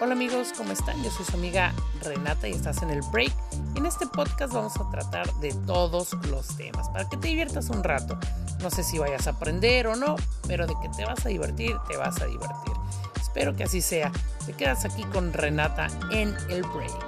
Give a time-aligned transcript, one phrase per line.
[0.00, 1.02] Hola amigos, ¿cómo están?
[1.02, 3.32] Yo soy su amiga Renata y estás en el break.
[3.74, 7.82] En este podcast vamos a tratar de todos los temas para que te diviertas un
[7.82, 8.16] rato.
[8.62, 10.14] No sé si vayas a aprender o no,
[10.46, 12.74] pero de que te vas a divertir, te vas a divertir.
[13.20, 14.12] Espero que así sea.
[14.46, 17.07] Te quedas aquí con Renata en el break.